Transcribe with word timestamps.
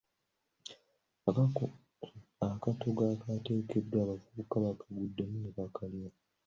Akatogo 2.49 3.01
akaategekeddwa 3.13 3.97
abavubuka 4.03 4.55
baakaguddemu 4.63 5.35
ne 5.39 5.49
bakalya. 5.57 6.09